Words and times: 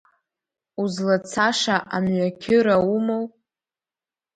Узлацаша 0.81 1.77
амҩақьыра 1.95 2.75
умоу? 2.93 3.25